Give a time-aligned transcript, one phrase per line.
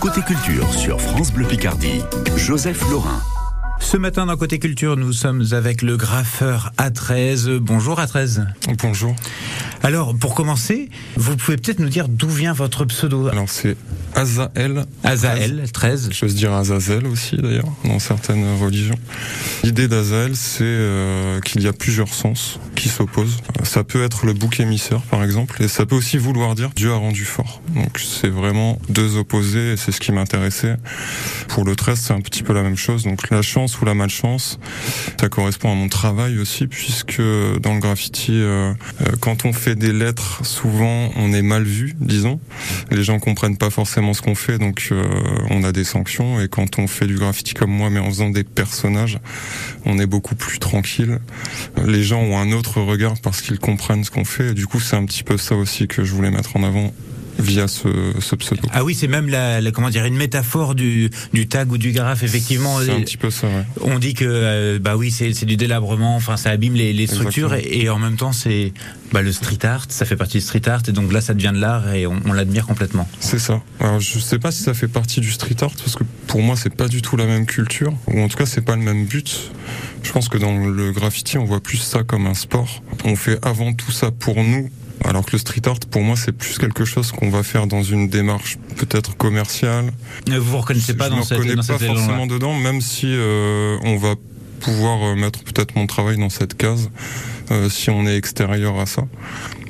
[0.00, 2.02] Côté culture sur France Bleu Picardie,
[2.36, 3.20] Joseph Laurin.
[3.80, 7.58] Ce matin dans Côté Culture, nous sommes avec le graffeur A13.
[7.58, 8.46] Bonjour A13.
[8.82, 9.14] Bonjour.
[9.82, 13.76] Alors, pour commencer, vous pouvez peut-être nous dire d'où vient votre pseudo Alors, c'est
[14.14, 14.86] Azael.
[15.04, 16.10] Azael, 13.
[16.12, 18.98] Je veux dire Azazel aussi, d'ailleurs, dans certaines religions.
[19.62, 23.36] L'idée d'Azael, c'est euh, qu'il y a plusieurs sens qui s'opposent.
[23.62, 26.92] Ça peut être le bouc émisseur, par exemple, et ça peut aussi vouloir dire Dieu
[26.92, 27.60] a rendu fort.
[27.74, 30.76] Donc, c'est vraiment deux opposés, et c'est ce qui m'intéressait.
[31.48, 33.04] Pour le 13, c'est un petit peu la même chose.
[33.04, 34.58] Donc, la chance ou la malchance,
[35.20, 37.20] ça correspond à mon travail aussi, puisque
[37.60, 38.72] dans le graffiti, euh,
[39.02, 42.40] euh, quand on fait des lettres, souvent, on est mal vu, disons.
[42.90, 45.04] Les gens comprennent pas forcément ce qu'on fait, donc euh,
[45.50, 46.40] on a des sanctions.
[46.40, 49.18] Et quand on fait du graffiti comme moi, mais en faisant des personnages,
[49.84, 51.18] on est beaucoup plus tranquille.
[51.84, 54.54] Les gens ont un autre regard parce qu'ils comprennent ce qu'on fait.
[54.54, 56.92] Du coup, c'est un petit peu ça aussi que je voulais mettre en avant
[57.38, 57.88] via ce,
[58.20, 58.62] ce pseudo.
[58.72, 61.92] Ah oui, c'est même la, la, comment dire une métaphore du, du tag ou du
[61.92, 62.80] graphe effectivement.
[62.80, 63.46] C'est un petit peu ça.
[63.46, 63.64] Ouais.
[63.82, 67.54] On dit que euh, bah oui, c'est du délabrement, enfin ça abîme les, les structures
[67.54, 68.72] et, et, en même temps c'est
[69.12, 71.52] bah, le street art, ça fait partie du street art et donc là ça devient
[71.54, 73.08] de l'art et on, on l'admire complètement.
[73.20, 73.62] C'est ça.
[73.80, 76.56] Alors je sais pas si ça fait partie du street art parce que pour moi
[76.56, 79.04] c'est pas du tout la même culture ou en tout cas c'est pas le même
[79.04, 79.50] but.
[80.02, 82.82] Je pense que dans le graffiti on voit plus ça comme un sport.
[83.04, 84.70] On fait avant tout ça pour nous
[85.04, 87.82] alors que le street art, pour moi, c'est plus quelque chose qu'on va faire dans
[87.82, 89.92] une démarche peut-être commerciale.
[90.26, 92.80] Vous vous reconnaissez pas je dans me cette reconnais dans pas cette forcément dedans, même
[92.80, 94.14] si euh, on va
[94.60, 96.90] pouvoir mettre peut-être mon travail dans cette case
[97.50, 99.02] euh, si on est extérieur à ça.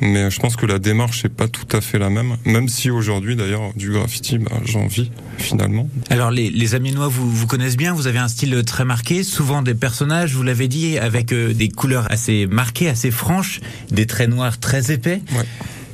[0.00, 2.90] Mais je pense que la démarche n'est pas tout à fait la même, même si
[2.90, 5.88] aujourd'hui d'ailleurs du graffiti, bah, j'en vis finalement.
[6.10, 9.62] Alors les, les Amiénois vous, vous connaissent bien, vous avez un style très marqué, souvent
[9.62, 13.60] des personnages, vous l'avez dit, avec euh, des couleurs assez marquées, assez franches,
[13.90, 15.22] des traits noirs très épais.
[15.32, 15.44] Ouais.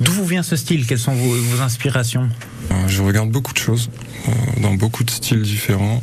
[0.01, 0.85] D'où vous vient ce style?
[0.87, 2.29] Quelles sont vos, vos inspirations?
[2.73, 3.89] Euh, Je regarde beaucoup de choses,
[4.61, 6.03] dans beaucoup de styles différents.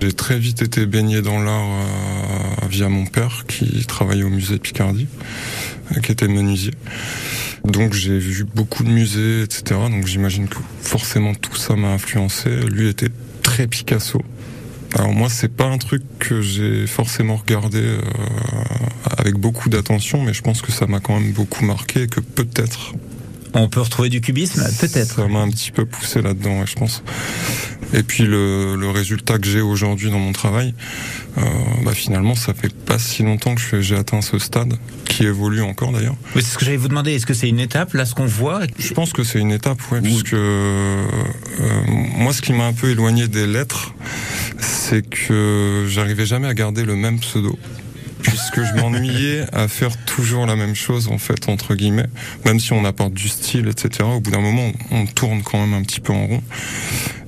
[0.00, 4.54] J'ai très vite été baigné dans l'art euh, via mon père qui travaillait au musée
[4.54, 5.06] de Picardie,
[5.94, 6.72] euh, qui était menuisier.
[7.64, 9.78] Donc j'ai vu beaucoup de musées, etc.
[9.90, 12.48] Donc j'imagine que forcément tout ça m'a influencé.
[12.48, 13.10] Lui était
[13.42, 14.22] très Picasso.
[14.94, 18.00] Alors moi c'est pas un truc que j'ai forcément regardé euh,
[19.18, 22.20] avec beaucoup d'attention, mais je pense que ça m'a quand même beaucoup marqué et que
[22.20, 22.94] peut-être
[23.52, 24.64] On peut retrouver du cubisme?
[24.80, 25.16] Peut-être.
[25.16, 27.02] ça m'a un petit peu poussé là-dedans, je pense.
[27.92, 30.74] Et puis le, le résultat que j'ai aujourd'hui dans mon travail,
[31.38, 31.42] euh,
[31.84, 34.74] bah finalement, ça fait pas si longtemps que j'ai atteint ce stade,
[35.04, 36.16] qui évolue encore d'ailleurs.
[36.34, 37.12] Oui, c'est ce que j'allais vous demander.
[37.12, 38.60] Est-ce que c'est une étape, là, ce qu'on voit?
[38.78, 41.04] Je pense que c'est une étape, ouais, puisque euh,
[42.16, 43.94] moi, ce qui m'a un peu éloigné des lettres,
[44.58, 47.58] c'est que j'arrivais jamais à garder le même pseudo.
[48.22, 52.08] Puisque je m'ennuyais à faire toujours la même chose, en fait, entre guillemets.
[52.44, 54.08] Même si on apporte du style, etc.
[54.14, 56.42] Au bout d'un moment, on tourne quand même un petit peu en rond.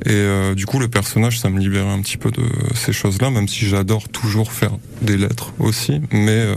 [0.05, 2.43] Et euh, du coup, le personnage, ça me libérait un petit peu de
[2.75, 6.01] ces choses-là, même si j'adore toujours faire des lettres aussi.
[6.13, 6.55] Mais euh,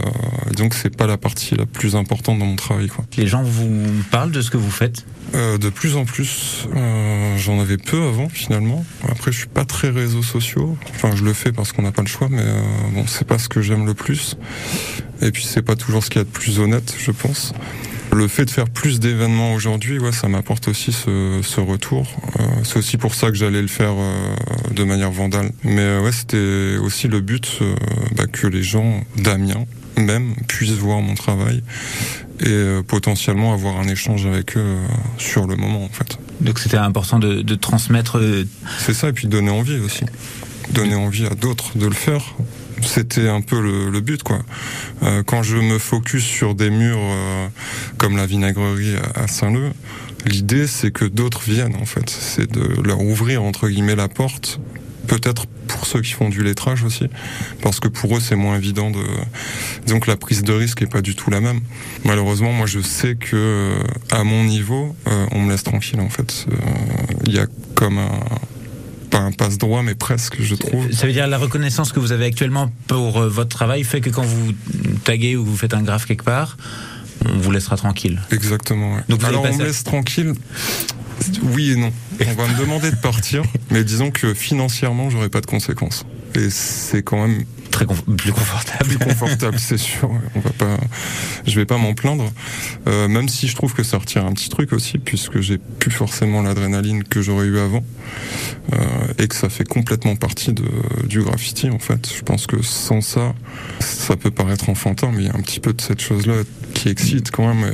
[0.55, 3.05] donc, c'est pas la partie la plus importante dans mon travail, quoi.
[3.17, 3.69] Les gens vous
[4.11, 5.05] parlent de ce que vous faites?
[5.35, 8.85] Euh, de plus en plus, euh, j'en avais peu avant finalement.
[9.07, 10.77] Après, je suis pas très réseaux sociaux.
[10.91, 12.43] Enfin, je le fais parce qu'on n'a pas le choix, mais
[12.93, 14.37] bon, c'est pas ce que j'aime le plus.
[15.21, 17.53] Et puis, c'est pas toujours ce qu'il y a de plus honnête, je pense.
[18.15, 22.07] Le fait de faire plus d'événements aujourd'hui, ouais, ça m'apporte aussi ce, ce retour.
[22.39, 24.35] Euh, c'est aussi pour ça que j'allais le faire euh,
[24.71, 25.51] de manière vandale.
[25.65, 27.59] Mais euh, ouais, c'était aussi le but
[28.15, 29.65] bah, que les gens d'Amiens
[29.97, 31.61] même puissent voir mon travail
[32.39, 34.77] et potentiellement avoir un échange avec eux
[35.17, 36.17] sur le moment en fait.
[36.39, 38.21] Donc c'était important de, de transmettre.
[38.79, 40.05] C'est ça et puis donner envie aussi.
[40.71, 42.33] Donner envie à d'autres de le faire.
[42.81, 44.39] C'était un peu le, le but quoi.
[45.03, 47.47] Euh, quand je me focus sur des murs euh,
[47.97, 49.71] comme la vinagrerie à, Saint-Leu,
[50.25, 52.09] l'idée c'est que d'autres viennent en fait.
[52.09, 54.59] C'est de leur ouvrir entre guillemets la porte.
[55.07, 57.07] Peut-être pour ceux qui font du lettrage aussi,
[57.61, 59.03] parce que pour eux c'est moins évident de.
[59.99, 61.61] Que la prise de risque est pas du tout la même.
[62.03, 66.09] Malheureusement, moi je sais que euh, à mon niveau, euh, on me laisse tranquille en
[66.09, 66.47] fait.
[66.51, 66.55] Euh,
[67.25, 68.09] Il y a comme un
[69.15, 70.91] pas un passe droit, mais presque, je trouve.
[70.91, 74.09] Ça veut dire la reconnaissance que vous avez actuellement pour euh, votre travail fait que
[74.09, 74.51] quand vous
[75.05, 76.57] taguez ou vous faites un graphe quelque part,
[77.25, 78.19] on vous laissera tranquille.
[78.31, 78.95] Exactement.
[78.95, 79.03] ouais.
[79.07, 80.33] Donc vous Alors on me laisse tranquille.
[81.43, 81.93] Oui et non.
[82.27, 86.05] On va me demander de partir, mais disons que financièrement, j'aurai pas de conséquences.
[86.35, 88.97] Et c'est quand même Très plus confortable.
[88.97, 90.09] confortable, c'est sûr.
[90.33, 90.77] On va pas,
[91.45, 92.31] je vais pas m'en plaindre,
[92.87, 95.91] Euh, même si je trouve que ça retire un petit truc aussi, puisque j'ai plus
[95.91, 97.83] forcément l'adrénaline que j'aurais eu avant,
[98.73, 98.77] euh,
[99.17, 100.63] et que ça fait complètement partie de,
[101.05, 102.09] du graffiti en fait.
[102.15, 103.33] Je pense que sans ça,
[103.79, 106.35] ça peut paraître enfantin, mais il y a un petit peu de cette chose-là
[106.75, 107.71] qui excite quand même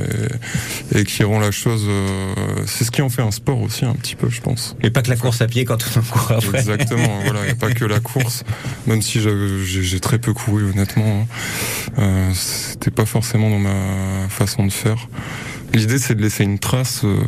[0.94, 1.84] et, qui rend la chose.
[1.86, 2.34] Euh,
[2.66, 4.76] c'est ce qui en fait un sport aussi un petit peu, je pense.
[4.82, 6.60] Et pas que la course à pied quand on court après.
[6.60, 7.20] Exactement.
[7.24, 8.44] voilà, a pas que la course.
[8.86, 11.26] Même si j'ai très peu couru, honnêtement, hein.
[11.98, 15.08] euh, c'était pas forcément dans ma façon de faire.
[15.74, 17.02] L'idée, c'est de laisser une trace.
[17.04, 17.18] Euh,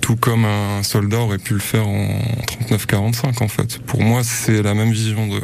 [0.00, 2.20] tout comme un soldat aurait pu le faire en
[2.70, 3.78] 39-45 en fait.
[3.78, 5.40] Pour moi, c'est la même vision de,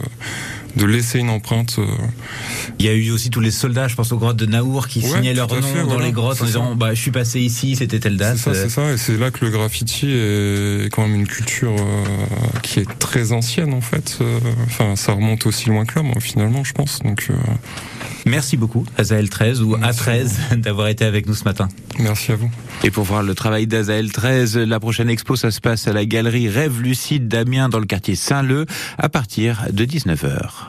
[0.77, 1.77] de laisser une empreinte.
[1.79, 1.87] Euh.
[2.79, 5.03] Il y a eu aussi tous les soldats, je pense aux grottes de Naour, qui
[5.03, 8.17] signaient leur nom dans les grottes en disant bah, je suis passé ici, c'était telle
[8.17, 8.39] date.
[8.39, 11.75] C'est ça, c'est ça, et c'est là que le graffiti est quand même une culture
[11.79, 12.05] euh,
[12.63, 14.19] qui est très ancienne en fait.
[14.21, 17.01] Euh, enfin, ça remonte aussi loin que là, moi, finalement, je pense.
[17.01, 17.29] Donc.
[18.27, 21.69] Merci beaucoup, Azael 13 ou A13, d'avoir été avec nous ce matin.
[21.99, 22.51] Merci à vous.
[22.85, 26.05] Et pour voir le travail d'Azael 13, la prochaine expo, ça se passe à la
[26.05, 28.67] galerie Rêve Lucide d'Amiens dans le quartier Saint-Leu
[28.99, 30.60] à partir de 19h.